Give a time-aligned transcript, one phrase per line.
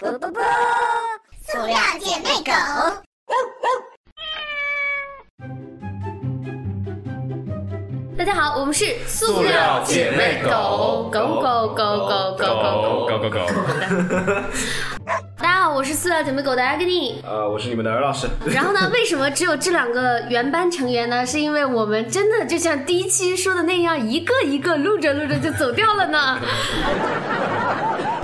[0.00, 0.40] 啵啵啵，
[1.46, 2.52] 塑料姐妹狗。
[8.16, 13.40] 大家好，我们是塑料姐妹狗狗狗狗狗狗狗狗狗狗。
[15.36, 17.16] 大家好，我是塑料姐妹狗的 Agni。
[17.22, 18.26] 呃，我是你们的儿老师。
[18.50, 21.26] 然后呢，为什么只有这两个原班成员呢？
[21.26, 26.38] 是因为我们真的就像第一期说的那样，一个一个录着录着就走掉了呢。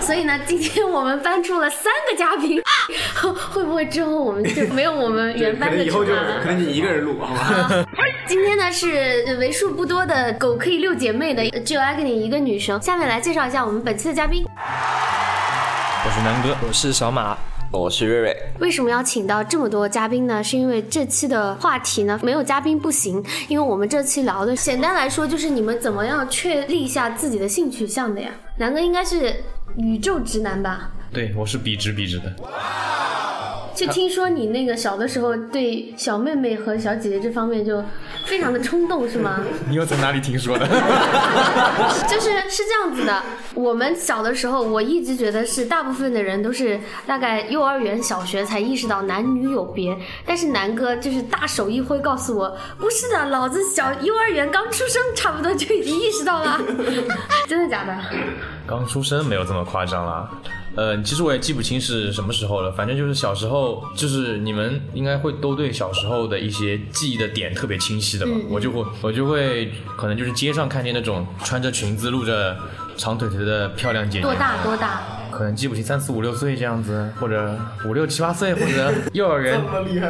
[0.07, 2.62] 所以呢，今天我们搬出了三个嘉宾，
[3.52, 6.41] 会不会之后我们就没有我们原班的以后就成员了？
[6.41, 7.84] 可能你一个人录，好吧？
[8.24, 12.80] 今天呢是为数不多的狗可以遛姐妹的，只有 Agni 一个女生。
[12.80, 14.45] 下面来介绍一下我们本期的嘉宾。
[14.45, 17.36] 我是南哥，我是小马，
[17.73, 20.41] 我是瑞瑞，为什么要请到这么多嘉宾呢？
[20.41, 23.20] 是因为这期的话题呢，没有嘉宾不行。
[23.48, 28.30] 因为我们这期聊的，简单来说就是你们怎么样确立一下自己的性取向的呀？
[28.59, 29.34] 南哥应该是
[29.77, 30.91] 宇宙直男吧？
[31.12, 32.34] 对，我是笔直笔直的。
[33.77, 37.84] 就听说你那个小的时候对小妹妹和小姐姐这方面就
[38.25, 39.39] 非常的冲动，是吗？
[39.69, 40.67] 你又在哪里听说的？
[42.09, 43.23] 就是是这样子的，
[43.55, 56.59] 我们小的时候，我一直觉得是大部分的人都是大概幼儿园、小学才意识到男女有别，但是南哥就是大手一挥告诉我，不是的，老子小幼儿园刚出生，差不多就已经意识到了，
[57.47, 57.95] 真的假的？
[58.67, 60.28] 刚出生没有这么夸张啦。
[60.77, 68.32] 呃，其实我也记不清是什么时候了，反正就是小时候，就是你们应该会都对小时候的一些记忆的点特别清晰的吧？
[68.50, 72.54] 我就会，我就会，可能就是街上看见那种穿着裙子、露着
[72.97, 75.00] 长腿腿的漂亮姐姐，多大多大？
[75.37, 79.61] 可能记不清三四五六岁这样子，或者五六七八岁，或者 幼儿园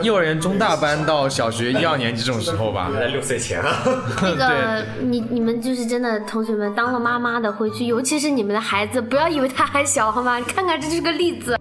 [0.03, 2.93] 幼儿园中大班到小学一二年级这种时候吧。
[2.95, 3.83] 在六岁前啊，
[4.23, 10.39] 那个你你们就是真的同学们当了妈妈的回去，尤其是你们的孩子，不要以为他还小好吗？
[10.39, 11.59] 你看看这就是个例子，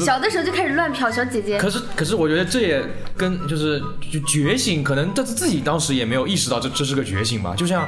[0.00, 1.58] 小的时候就开始乱瞟小姐姐。
[1.58, 2.82] 可是，可是我觉得这也
[3.14, 3.78] 跟就是
[4.10, 7.54] 就觉醒，可能这自己当时也没有意识到这这是个觉醒吧。
[7.54, 7.86] 就像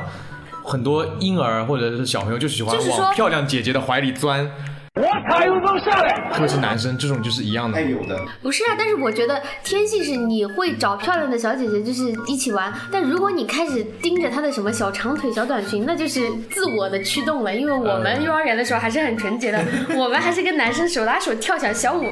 [0.63, 4.51] 很多婴儿或者是小朋友就喜欢往漂亮姐姐的怀里钻。
[4.97, 7.81] 我卡有种下来，特别是男生，这种就是一样的。
[7.83, 12.73] 有的，不是啊，但是我觉得天性是你会找漂亮的小姐姐，就是一起玩。
[12.91, 17.55] 但如果你开始盯着她的什么小长腿、小短裙，那就是自我的驱动了。
[17.55, 19.63] 因为我们幼儿园的时候还是很纯洁的，
[19.95, 22.11] 我们还是跟男生手拉手跳小小舞。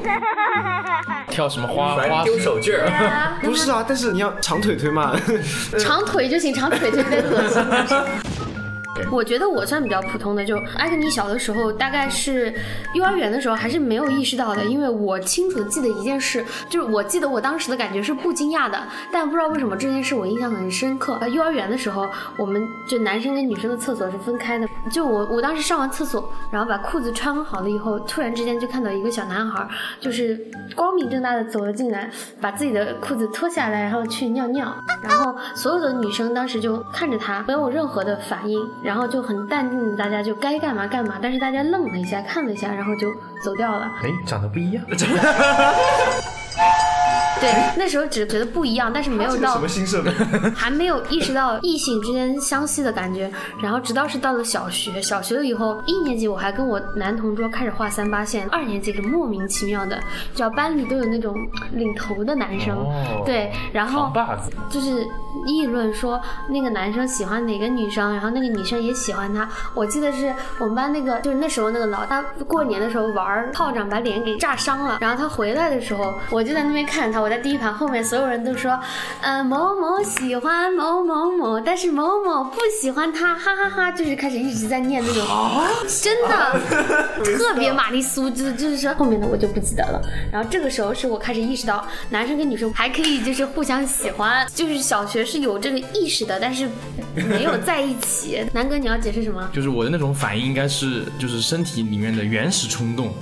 [1.30, 5.18] 跳什么花花丢手绢儿，啊，不是啊，但是你要长腿腿嘛，
[5.78, 7.62] 长腿就行，长腿就有点恶心。
[9.10, 12.52] 我觉得我算比较普通的，就艾克尼小的时候，大概是
[12.94, 18.78] 幼儿园的时候，还是没有意识到的，因为我清楚的记得一件事，就是我记得我当时的感觉是不惊讶的，
[19.12, 21.18] 但不知道为什么这件事我印象很深刻。
[21.28, 29.66] 幼儿园的时候，我们就男生跟女生的厕所是分开的，就我我当时上完厕所，然后把裤子穿好了以后，突然之间就看到一个小男孩，
[30.00, 30.38] 就是
[30.74, 32.10] 光明正大的走了进来，
[32.40, 43.12] 把自己的裤子脱下来，然后去尿尿，然后所有的女生当时就看着他，没有任何的反应，然就很淡定的大家就该干嘛干嘛，但是大家愣了一下，看了一下，然后就
[43.42, 43.90] 走掉了。
[44.02, 44.84] 哎，长得不一样。
[47.40, 50.10] 对，那时候只觉得不一样，但是没有到什么新设备？
[50.54, 53.30] 还没有意识到异性之间相吸的感觉，
[53.62, 59.98] 然后直到是到了小学，小学了以后，一年级我还跟我男同桌开始画三八线，二年级是莫名其妙的，
[60.34, 61.34] 只要班里都有那种
[61.72, 64.12] 领头的男生，哦对，然后
[64.70, 65.06] 就是
[65.46, 69.48] 议论说那个男生喜欢哪个女生，然后那个女生也喜欢他。
[69.74, 78.78] 我记得是我们班那个，就是那时候那个老大过年的时候玩炮仗把脸给炸伤了，然后他回来的时候，我就在那边看他，我在第一排后面，所有人都说，
[79.22, 85.24] 呃，某某喜欢某某某，但是某某不喜欢他，哈哈哈就是开始一直在念那种，
[86.02, 86.60] 真的
[87.38, 89.98] 特别玛丽苏，就是就是说后面的我就不记得了。
[90.30, 96.68] 然后这个时候是我开始意识到，男生跟女生还可以就是互相喜欢，就是小学是有这个意识的，但是
[97.14, 98.44] 没有在一起。
[98.52, 99.48] 南哥，你要解释什么？
[99.50, 103.14] 就是我的那种反应应该是就是身体里面的原始冲动，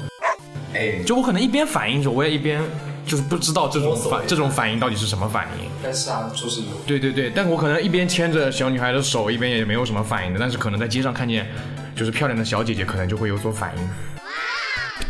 [0.74, 2.60] 哎，就我可能一边反应着，我也一边
[3.06, 5.68] 就是不知道这种反这种反应到底是什么反应。
[5.82, 6.68] 但是啊，就是有。
[6.86, 11.46] 对对对，但我可能一边牵着小女孩的手，一边也没有什么反应的，但是可能在街上看见
[11.94, 13.88] 就是漂亮的小姐姐，可能就会有所反应。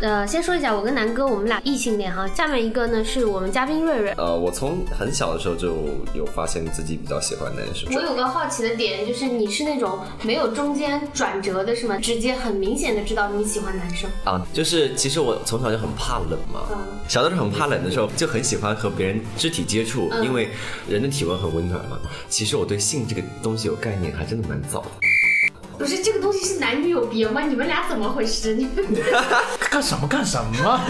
[0.03, 2.27] 呃，先说一下，我跟南哥我们俩异性恋哈。
[2.35, 4.11] 下面一个呢是我们嘉宾瑞瑞。
[4.17, 5.77] 呃，我从很小的时候就
[6.13, 7.87] 有发现自己比较喜欢男生。
[7.95, 11.97] 我有个好奇的点，就是你是那种没有中间转折的是吗？
[11.99, 14.09] 直接很明显的知道你喜欢男生。
[14.25, 16.77] 啊，就是其实我从小就很怕冷嘛，嗯
[17.07, 20.49] 小的时候很怕冷的时候，就很喜欢和别人肢体接触，嗯因为
[20.85, 21.97] 人的体温很温暖嘛。
[22.27, 24.89] 其实我对性这个东西有概念，还真的蛮早的。
[25.77, 27.41] 不是这个东西是男女有别吗？
[27.41, 28.53] 你们俩怎么回事？
[28.55, 28.85] 你们
[29.71, 30.81] 干什么干什么？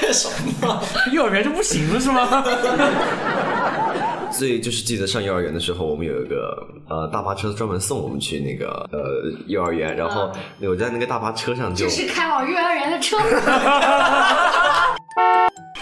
[0.00, 0.28] 干什
[0.60, 0.82] 么？
[1.12, 2.44] 幼儿园就不行了是吗？
[4.30, 6.56] 所以就是记得上幼儿园的时候，我们有一个
[6.88, 10.30] 呃大巴车专门送我们去那个呃幼儿园，然后
[10.60, 13.16] 我在那个大巴车上就这是开往幼儿园的车。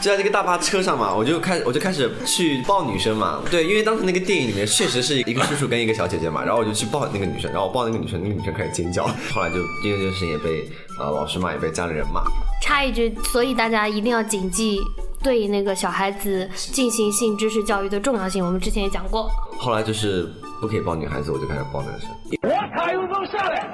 [0.05, 3.43] 就在这个大巴车上嘛，我就开我就开始去抱女生嘛。
[3.51, 10.69] 对，因为当时那个电影里面确实是一个叔叔跟一个小姐姐嘛，然后我就去抱那个女生，然后我抱那个女生，那个女生开始尖叫， 后来就因为这个事情也被
[10.99, 12.23] 呃老师骂，也被家里人骂。
[12.61, 14.79] 插一句，所以大家一定要谨记
[15.23, 18.45] 对那个小孩子进行性知识教育的重要性。
[18.45, 19.31] 我们之前也讲过。
[19.57, 20.31] 后来就是
[20.61, 22.11] 不可以抱女孩子，我就开始抱男生。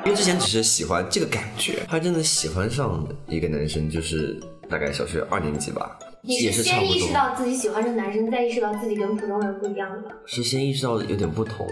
[0.05, 7.15] 因为之前只是喜欢这个感觉，他真的喜欢上一个男生，就是大概小学二年级吧，你是先意识。
[7.15, 10.09] 到自己喜欢上男生，再意识到自己跟普通人不一样的。
[10.27, 11.67] 是先意识到有点不同，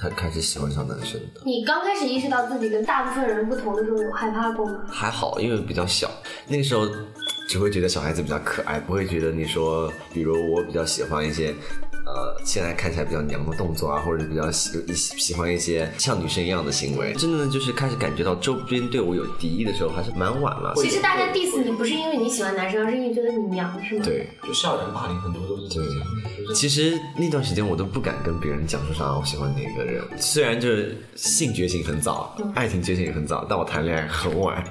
[0.00, 1.42] 才开始喜欢上男生的。
[1.44, 4.84] 你刚开始意识到自己跟大部分人不同的时候，有害怕过吗？
[4.88, 6.10] 还好，因为比较小，
[6.48, 6.88] 那个时候
[7.48, 11.54] 只会觉得小孩子比较可爱，不会觉得你说，比如我比较喜欢一些，
[12.06, 17.12] 呃，现在看起来比较娘的动作啊，或者比较喜喜喜欢一些像女生一样的行为。
[17.14, 20.74] 真的就是开始感觉到周边对我有敌意的时候，还是蛮晚了。
[20.76, 24.04] 其实大家 diss 你不是因为你喜欢男生，而是因为觉得你娘，是吗？。
[24.04, 34.62] 对就校园霸凌很多都是这对样。，其实那段时间我都不敢跟别人讲说啥我喜欢哪个人，虽然就是性觉醒很早，爱情觉醒也很早，但我谈恋爱很晚，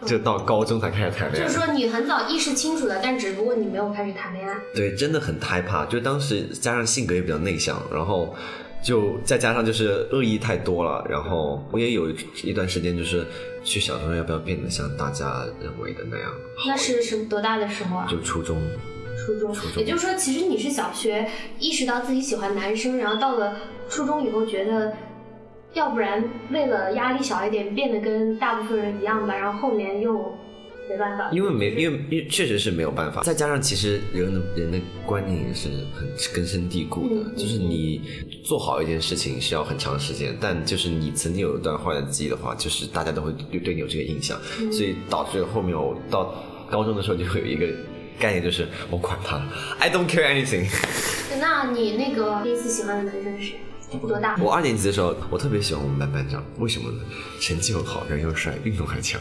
[0.06, 1.46] 就到高中才开始谈恋爱。
[1.46, 4.54] 就是说你很早意识清楚了，但只不过你没有开始谈恋爱。
[4.74, 5.84] 对，真的很害怕。
[5.86, 8.32] 就当时加上性格也比较内向，然后
[8.80, 12.08] 就再加上就是恶意太多了，然后我也有
[12.44, 13.26] 一段时间就是
[13.64, 16.30] 去想说要不要变得像大家认为的那样。
[16.66, 18.06] 那是什么多大的时候啊？
[18.08, 18.56] 就初中，
[19.26, 19.52] 初中。
[19.52, 21.28] 初中也就是说，其实你是小学
[21.58, 23.56] 意识到自己喜欢男生，然后到了
[23.90, 24.92] 初中以后觉得，
[25.74, 30.14] 要不然为了压力小一点，变得跟大部分人一样吧，然后后面又
[30.88, 31.28] 没办法。
[31.30, 38.00] 因为没因为因为确实是没有办法，再加上其实人的人的观念也是很根深蒂固的，嗯就是你
[38.42, 46.34] 做好一件事情需要很长时间，但就是你曾经有一段坏的记忆的话，就是大家都会对对你有这个印象，嗯所以导致后面我到
[46.70, 47.66] 高中的时候就会有一个
[48.18, 49.36] 概念，就是我管他
[49.78, 50.66] ，I don't care anything。
[51.38, 53.60] 那你那个第一次喜欢的男生是谁？
[53.96, 54.36] 多大？
[54.40, 56.98] 我二年级的时候，我特别喜欢我们班班长，为什么呢？
[57.40, 59.20] 成绩又好，人又帅，运动还强。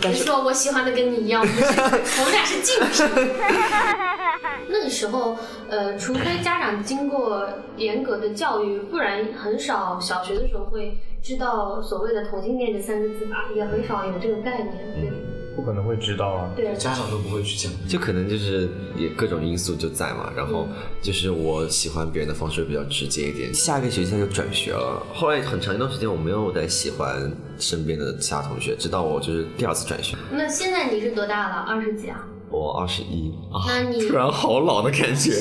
[0.00, 1.64] 别说我喜欢的跟你一样，我们是
[2.20, 3.04] 我们俩是近视。
[4.68, 5.36] 那个时候，
[5.68, 14.72] 呃，除非家长经过严格的教育，不然很少小学的时候会知道所谓的同性恋这三个字吧，也很少有这个概念。
[15.00, 15.10] 对
[15.56, 16.50] 不可能会知道啊。
[16.54, 17.72] 对，家长都不会去讲。
[17.88, 20.68] 就可能就是也各种因素就在嘛，然后
[21.00, 23.52] 就是我喜欢别人的方式比较直接一点。
[23.54, 31.54] 下一个学期他就转学了，后来很长一段时间我没有再喜欢身边的其他同学，直到我就是第二次转学，那现在你是多大了？
[31.62, 32.28] 二十几啊？
[32.48, 35.32] 我二十一啊，那你突然好老的感觉。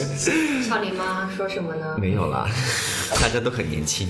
[0.64, 1.98] 俏玲妈说什么呢？
[2.00, 2.48] 没有啦，
[3.22, 4.08] 大家都很年轻。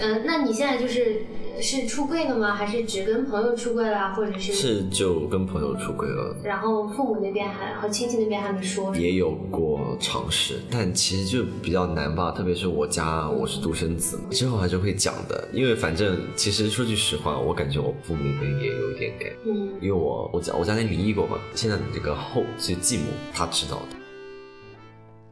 [0.00, 1.24] 嗯、那你现在就是
[1.60, 2.54] 是出柜了吗？
[2.54, 4.14] 还是只跟朋友出柜了？
[4.14, 4.52] 或者是？
[4.52, 6.36] 是就跟朋友出柜了。
[6.42, 8.94] 然后父母那边还和亲戚那边还没说。
[8.96, 12.30] 也有过尝试，但其实就比较难吧。
[12.30, 15.48] 特别是我家我是独生子嘛，之后还是会讲的。
[15.52, 21.38] 因为反正其实说句实话，我感觉我父母那边也有一点点，嗯，因为我我家我家那离异过嘛。
[21.54, 23.04] 现在的这个后就继母
[23.34, 23.97] 她知道的。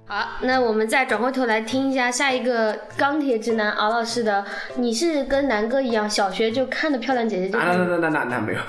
[0.08, 4.44] 好，那我们再转过头来听一下下一个钢铁直男敖老师的。
[4.76, 8.60] 你是跟南哥一样，小学就看的漂亮姐姐就啊，那那那那 那没有，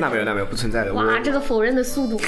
[0.00, 0.92] 那没有那没有不存在的。
[0.92, 2.20] 哇，这个否认的速度。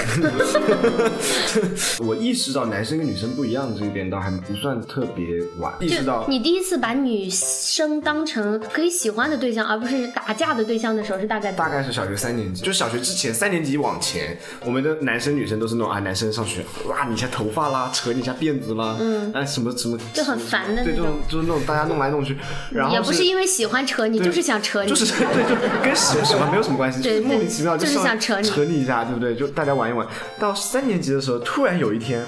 [2.07, 5.27] 我意识到男生跟女生不一样的这一点倒还不算特别
[5.59, 22.37] 晚，意识到你第一次把女生当成可以喜欢的对象，而不是打架的对象的时候，是大概大概是小学三年级，就小学之前三年级往前，我们的男生女生都是那种啊，男生上学哇你一下头发啦，扯你一下辫子啦，嗯，哎什么什么，就很烦的对，那种这种就是那种大家弄来弄去，
[22.71, 24.89] 然后也不是因为喜欢扯你，就是想扯你。
[24.89, 29.35] 就是 对，就跟喜不喜欢没有什么关系，就对是莫名其妙就是想扯你扯你一下，对不对？
[29.35, 30.07] 就大家玩一玩。
[30.39, 32.25] 到三年级的时候，突然有一天，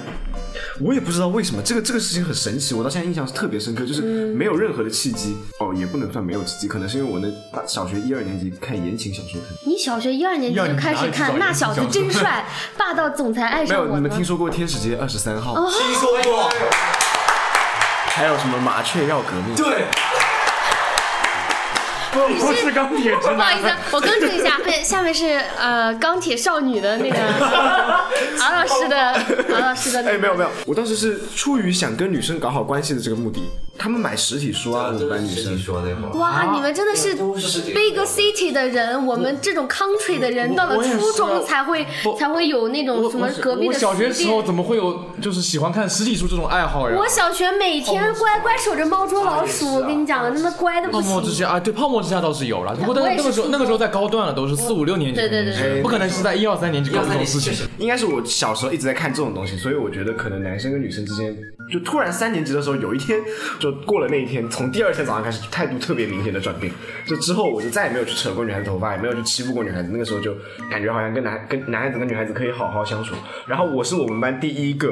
[0.82, 9.50] 我也不知道为什么，这个这个事情很神奇，我到现在印象是特别深刻，就是嗯没有任何的契机，哦，也不能算没有契机，可能是因为我那大小学一二年级看言情小说看。
[9.66, 12.44] 你小学一二年级就开始看，那小子真帅，
[12.78, 14.25] 霸道总裁爱，上我没有你们听。
[14.25, 15.54] 说过《天使街二十三号》？
[15.70, 16.49] 听说过，
[18.06, 19.54] 还有什么《麻雀要革命》？
[19.56, 19.87] 对，
[22.12, 27.17] 不不是钢铁直不好意思。，我更正一下，对，下面是呃钢铁少女的那个
[28.40, 29.12] 敖老师的
[29.55, 30.19] 敖老师的那哎，个。
[30.19, 33.40] 没有没有，我当时是出于想跟女生搞好关系的这个目的，
[33.79, 35.57] 他们买实体书啊，我们班女生。
[35.59, 36.19] 说那会儿。
[36.19, 44.11] 哇，你们真的是都是实体 big city 的人，我们这种 country 的人，到了初中才会不才会有那种什么隔壁的我小学。
[44.12, 46.97] 时候怎么会有就是喜欢看实体书这种爱好呀？
[46.99, 51.38] 我小学每天乖乖守着猫捉老鼠，我跟你讲，真的乖的不泡沫之行。
[51.40, 57.66] 家啊，对，泡沫之下倒是有了，不过那那个时候那个时候在高段了，都是四五六年级，对对对对不可能是在一二三年级搞这种事情。
[57.78, 61.37] 应该是我小时候一直在看这种东西，所以我觉得可能男生跟女生之间，
[61.73, 63.19] 就突然三年级的时候，有一天
[63.59, 66.73] 就过了那一天，从第二天早上开始态度特别明显的转变。
[67.07, 69.88] 就之后我就再也没有去扯过女孩子头发，也没有去欺负过女孩子。
[69.92, 70.35] 那个时候就
[70.71, 73.14] 感觉好像跟男跟男孩子跟女孩子可以好好相处。
[73.47, 74.90] 然后我是我们班第一个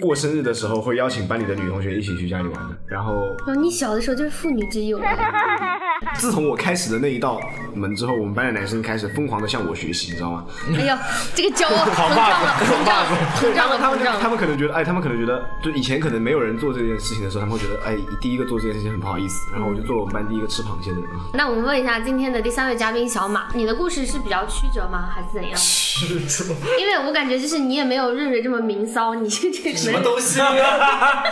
[0.00, 2.76] 过生日的时候会邀请班里的女同学一起去家里玩的。
[2.86, 3.12] 然后
[3.46, 5.04] 哦你小的时候就是妇女之友啊，
[6.16, 7.40] 自从我开始的那一道
[7.74, 10.44] 门之后，我们班的男生开始疯狂的向我学习，你知道吗？
[10.76, 10.96] 哎呦，
[11.34, 14.20] 这个骄傲 膨胀了，膨胀了，膨胀了，他们膨胀了。
[14.20, 19.50] 他们可能觉得，哎，他们可能觉得，就以前可能没有人做这件事情的时候，他们会觉得，哎，第一个做这件事情很不好意思。
[19.52, 21.06] 然后我就做了我们班第一个吃螃蟹的人。
[21.34, 25.52] 那我们问一下今天的第三位嘉宾小马，你的故事是比较曲折吗，还是怎样？
[25.56, 26.44] 曲折
[26.78, 31.22] 因为我感觉就是你也没有瑞瑞这么明骚，你这这什么东西啊？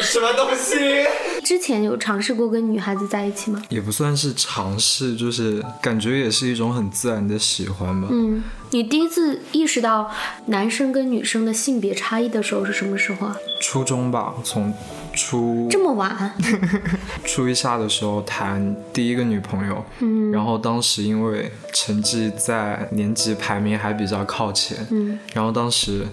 [0.00, 1.06] 什么东西？
[1.44, 3.62] 之前有尝试过跟女孩子在一起吗？
[3.68, 5.47] 也不算是尝试，就是
[5.80, 8.08] 感觉也是一种很自然的喜欢吧。
[8.10, 10.10] 嗯，你第一次意识到
[10.46, 13.36] 男生跟女生的性别差异的时候是什么时候啊？
[13.60, 14.72] 初中吧，从
[15.12, 16.32] 初这么晚？
[17.26, 26.06] 初一下的时候谈第一个女朋友，嗯，然后当时因为成绩在年级排名还比较靠前，嗯，然后当时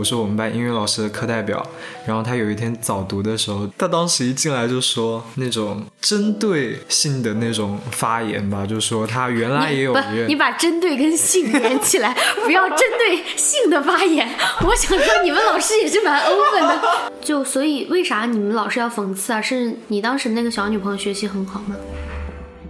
[0.00, 1.62] 我是我们班英语老师的课代表，
[2.06, 9.94] 然后他有一天早读的时候，他当时一进来就说那种针对性的那种发言吧，就说他原来也有
[10.26, 12.16] 你把针对跟性连起来，
[12.46, 14.26] 不要针对性的发言。
[14.62, 17.12] 我想说，你们老师也是蛮 open 的。
[17.20, 19.42] 就所以，为啥你们老师要讽刺啊？
[19.42, 21.76] 是你当时那个小女朋友学习很好吗？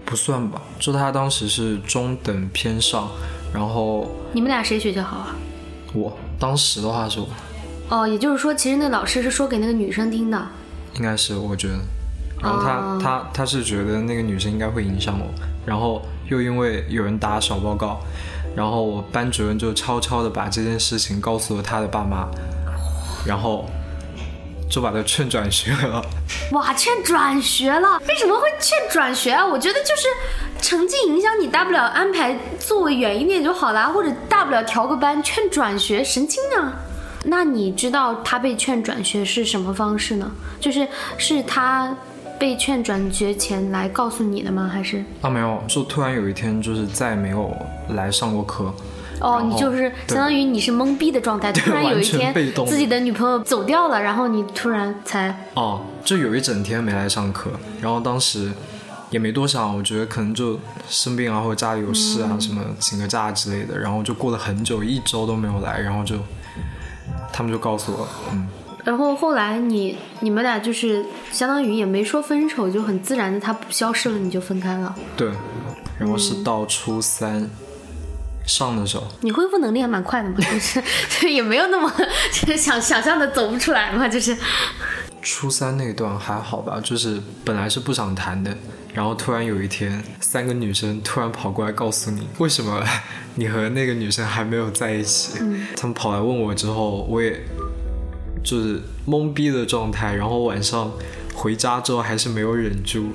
[0.04, 3.08] 不算吧，就他当时是中等偏上，
[3.54, 5.37] 然后你们俩谁学习好啊？
[5.92, 7.28] 我当时的话是我，
[7.90, 10.42] 哦，也就是说，其实那老师是说给那个女生听的。
[10.94, 11.78] 应该是我觉得，
[12.42, 12.99] 然后他、哦。
[13.00, 15.26] 他他是觉得那个女生应该会影响我，
[15.66, 18.00] 然后又因为有人打小报告，
[18.56, 22.26] 然后我班主任就悄悄的把这件事情告诉了他的爸妈，
[23.26, 23.66] 然后
[24.71, 26.03] 就把他劝转学了。
[26.53, 28.00] 哇，劝转学了？
[28.09, 29.45] 为什么会劝转学啊？
[29.45, 30.09] 我觉得就是
[30.62, 35.21] 成绩影响你，大不了安排座位远一点就好啦，或者大不了调个班。
[35.23, 36.73] 劝转学，神经啊！
[37.25, 40.31] 那你知道他被劝转学是什么方式呢？
[40.61, 40.87] 就是
[41.19, 41.95] 是他
[42.39, 44.71] 被劝转学前来告诉你的吗？
[44.73, 47.55] 还是啊，没有，就突然有一天就是再也没有
[47.89, 48.73] 来上过课。
[49.21, 52.35] 哦，你就是相当于你是懵逼的状态，突然有一天
[52.67, 57.50] 自己的女朋友走掉了，然后你突然才哦，就有一整天没来上课，
[57.81, 58.50] 然后当时
[59.11, 60.59] 也没多想，我觉得可能就
[60.89, 66.17] 生病啊，或者家里有事啊，什么请个假之类的，然后就过了很久，一周都没有来，然后就
[67.33, 68.49] 他们就告诉我，嗯，
[68.85, 74.95] 然后后来你你们俩就是相当于也没说分手，就很自然的他消失了，你就分开了。
[75.17, 75.31] 对，
[75.99, 77.49] 然后是到初三
[78.50, 80.83] 上的时候，你恢复能力还蛮快的嘛， 就是
[81.21, 81.90] 就也没有那么
[82.33, 84.37] 就是想想象的走不出来嘛，就是
[85.23, 88.54] 初三那段还好吧，就是本来是不想谈的，
[88.92, 92.83] 然后突然有一天，三个女生突然跑过来告诉你，为什么
[93.37, 95.38] 你和那个女生还没有在一起？
[95.76, 97.40] 他们跑来问我之后，我也
[98.42, 100.90] 就是懵逼的状态，然后晚上
[101.35, 103.12] 回家之后还是没有忍住，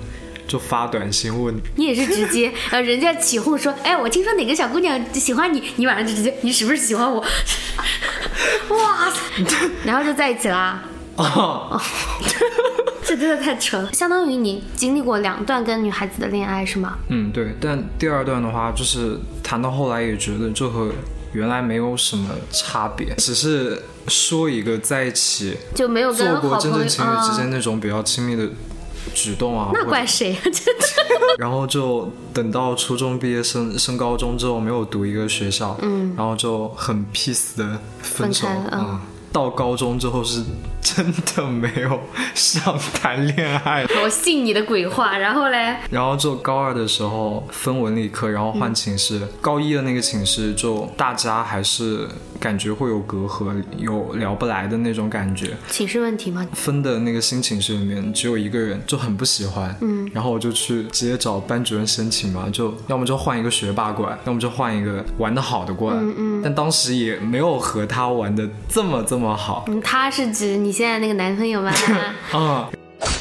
[0.48, 7.20] 就发短信问你也是直接， 然后人家起哄说，哎，我听说哪个小姑娘喜欢你，你晚上就直接，你是不是喜欢我？
[8.70, 10.84] 哇塞， 然后就在一起啦。
[11.16, 11.80] 哦，
[13.04, 16.98] 这真的太扯了，相当于你经历过两段跟女孩子的恋爱是吗？
[17.10, 17.56] 嗯，对。
[17.62, 20.92] 但第二段的话，就是谈到后来也觉得这和
[21.32, 28.50] 原来没有什么差别，只是说一个在一起就没有跟做过真正情侣之间啊那种比较亲密的
[29.14, 29.72] 举动啊。
[29.74, 30.42] 那怪谁啊？
[30.44, 30.86] 真的。
[31.38, 39.02] 然后就等到初中毕业升升高中之后，没有读一个学校，嗯，然后就很 peace 的分手分开了嗯
[39.34, 40.42] 到高中之后是
[40.86, 42.00] 真的没有
[42.36, 45.18] 想谈恋爱，我我信你的鬼话。
[45.18, 49.20] 然后嘞，然后就高二的时候分文理科，然后换寝室。
[49.42, 52.08] 高一的那个寝室就大家还是
[52.40, 55.58] 感觉会有隔阂，有聊不来的那种感觉。
[55.70, 56.48] 寝室问题吗？
[56.54, 65.98] 分的那个新寝室里面只有一个人就很不喜欢，嗯，然后我就去直接找班主任申请嘛，就要么就换一个学霸过来， 要么就换一个玩的好的过来。
[65.98, 66.42] 嗯嗯。
[66.44, 69.66] 但当时也没有和他玩的这么这么好。
[69.68, 71.72] 嗯，他是指你现在那个男朋友吗？
[72.34, 72.70] 啊。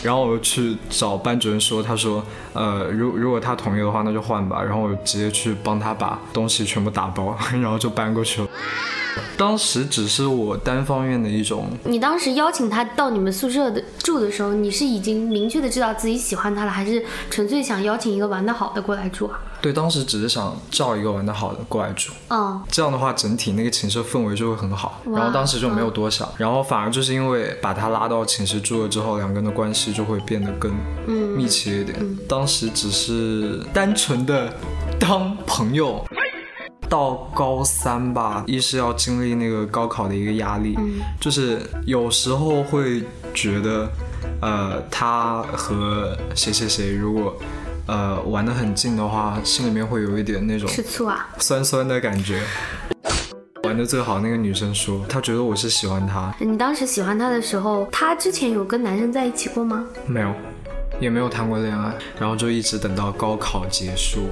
[0.03, 4.61] 然后我就去找班主任说，他说，呃，如如果他同意的话，那就换吧。
[4.63, 8.49] 然后我直接去帮他把东西全部打包， 然后就搬过去了。
[9.37, 11.69] 当时只是我单方面的一种。
[11.85, 19.41] 你当时邀请他到你们宿舍的住的时候，你是已经明确的知道自己喜欢他了，还是纯粹想邀请一个玩的好的过来住啊？
[19.61, 22.13] 对，当时只是想叫一个玩的好的过来住。
[22.29, 25.01] 嗯，这样的话整体那个寝室氛围就会很好。
[25.07, 30.73] 然后当时就没有多想，然后反而就是因为把他拉到寝室住了之后，两个人的关系就会变得更
[31.35, 32.19] 密切一点。
[32.29, 34.53] 当时只是单纯的
[35.01, 36.05] 当朋友。
[36.89, 40.77] 到高三吧，一是要经历那个高考的一个压力，
[41.21, 43.89] 就是有时候会觉得，
[44.41, 47.37] 呃，他和谁谁谁如果，
[47.87, 52.41] 呃，玩的很近的话，心里面会有一点那种吃醋啊，酸酸的感觉。
[53.65, 56.35] 玩的最好那个女生说，她觉得我是喜欢她。
[56.39, 59.83] 你当时喜欢她的时候，她之前有跟男生在一起过吗？
[60.07, 60.31] 没有。
[61.01, 64.29] 也没有谈过恋爱，然后就一直等到高考结束，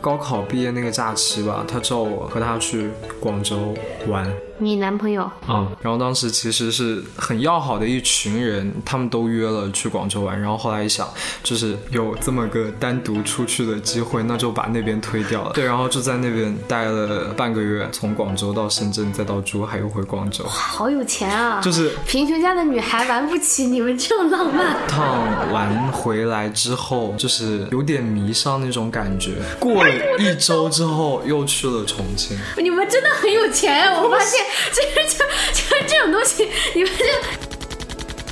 [0.00, 3.74] 高考毕业那个假期吧，他叫我和他去广州
[4.08, 4.30] 玩。
[4.58, 10.40] 你男朋友啊，然后当时其实是很要好的一群人，他们都约了去广州玩。
[10.40, 11.08] 然后后来一想，
[11.42, 15.52] 就是有这么个单独出去的机会，那就把那边推掉了。
[15.52, 20.44] 对，然后就在那边待了半个月，从广州到深圳，再到珠海，又回广州。
[20.46, 21.60] 好有钱啊！
[21.60, 24.76] 就是贫穷家的女孩玩不起你们这种浪漫。
[24.88, 29.32] 趟玩回来之后，就是有点迷上那种感觉。
[29.58, 32.36] 过了一周之后，又去了重庆。
[32.58, 34.45] 你们真的很有钱，我发现。
[34.72, 34.88] 就是
[35.18, 35.24] 就
[35.54, 36.90] 就这种东西，你们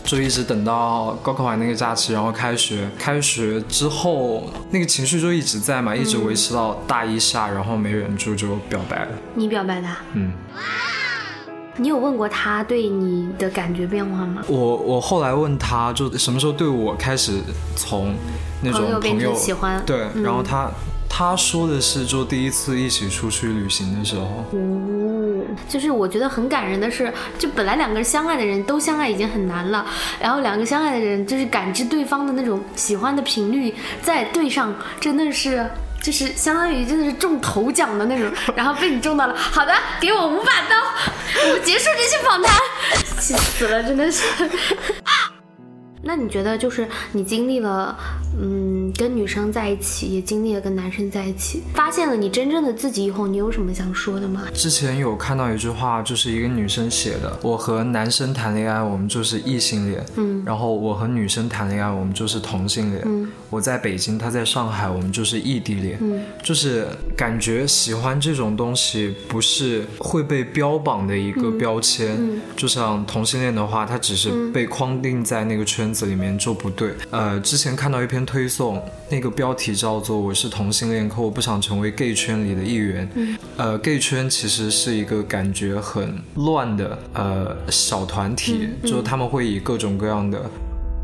[0.05, 9.09] 就就一直等到高考完那个假期，然后开学，开学之后那个情绪就一直在嘛，一直维持到大一下，然后没忍住就表白了。
[9.35, 9.89] 你表白的？
[10.13, 10.33] 嗯。
[11.77, 14.43] 你有问过他对你的感觉变化吗？
[14.47, 17.41] 我我后来问他就什么时候对我开始
[17.75, 18.15] 从
[18.63, 20.71] 那种朋友喜欢对，然后他。
[21.17, 24.45] 他说的是，就第一次一起出去旅行的时候，哦，
[25.69, 29.87] 就是我觉得很感人的是，就本来两个人相爱的人都相爱已经很难了，
[30.21, 35.65] 然后两个相爱的人就是感知对方的那种喜欢的频率再对上，真的是
[36.03, 40.77] 就是相当于真的是中头奖的那种， 然后被你中到了，好的，给我五把刀，
[41.49, 42.55] 我们结束这期访谈，
[43.21, 44.25] 气死了，真的是。
[46.07, 47.97] 那你觉得，就是你经历了，
[48.41, 54.43] 嗯，跟女生在一起，也经历了跟男生在一起，发现了你真正的自己以后，你有什么想说的吗？
[54.55, 63.03] 之前有看到一句话，就是一个女生写的：“我和男生谈恋爱，我们就是异性恋；嗯，然后我和女生谈恋爱，我们就是同性恋。
[63.05, 65.97] 嗯，我在北京，他在上海，我们就是异地恋。
[66.01, 72.17] 嗯，就是感觉喜欢这种东西，不是会被标榜的一个标签。
[72.19, 75.85] 嗯，就像同性恋的话，它只是被框定在那个圈。
[75.95, 76.93] 子里面就不对。
[77.11, 83.09] 呃，之前看到一篇推送，那个标题叫做“我是同性恋，可我不想成为 gay 圈里的一员”。
[83.15, 90.51] 嗯，呃，gay 圈其实是一个感觉很乱的呃小团体，就是他们会以各种各样的。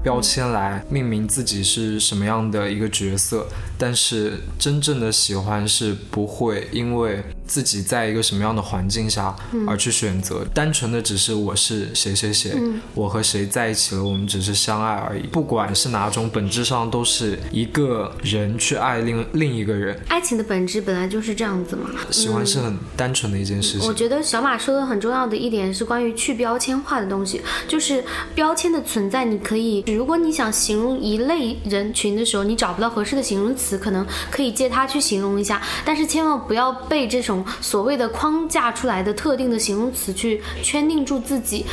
[0.02, 3.46] 标签来命名自己是什么样的一个角色，
[3.80, 9.34] 但是真正的喜欢是不会因为自己在一个什么样的环境下
[9.66, 12.52] 而去选择，单纯的只是我是谁谁谁，
[12.94, 15.22] 我和谁在一起了，我们只是相爱而已。
[15.28, 19.98] 不管是哪种，本质上都是一个人去爱另另一个人。
[20.08, 23.88] 爱情的本质本来就是这样子嘛，喜欢是很单纯的一件事情。
[23.88, 29.82] 我觉得小马说的很重要的一点是关于去标签化的东西，就是标签的存在，你可以。
[29.86, 41.64] 如果你想形容一类人群的时候，你找不到合适的形容词，可能可以借它去形容一下，但是千万不要被这种所谓的框架出来的特定的形容词去圈定住自己。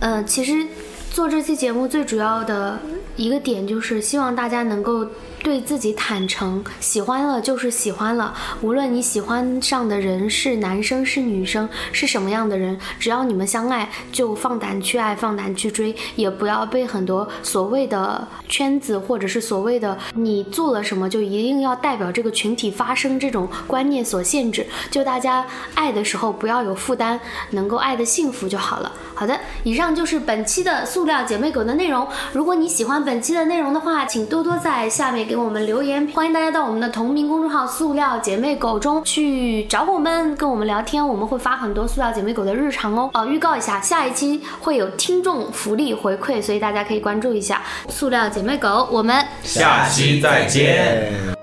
[0.00, 0.66] 呃，其实
[1.10, 2.78] 做这期节目最主要的
[3.16, 5.04] 一个点就是希望大家能够
[5.42, 24.66] 对自己坦诚，喜欢了就是喜欢了，无论你喜欢上的人是男生是女生是什么样的人，只要你们相爱，就放胆去爱，放胆去追，也不要被很多所谓的圈子或者是所谓的你做了什么就一定要代表这个群体发声这种观念所限制。
[24.90, 27.18] 就大家爱的时候不要有负担，
[27.50, 28.92] 能够爱的幸福就好了。
[29.14, 32.06] 好的，以上就是本期的塑料姐妹狗的内容。
[32.32, 36.08] 如果你喜欢本期的内容的话，请多多在下面给我们留言。
[36.14, 41.06] 欢迎大家到我们的同名公众号“塑料姐妹狗”中去找我们，跟我们聊天。
[41.06, 43.10] 我们会发很多塑料姐妹狗的日常哦。
[43.12, 48.88] 哦，预告一下，下一期会有听众福利回馈，所以大家可以关注一下塑料姐妹狗。
[48.90, 51.37] 我们下期再见。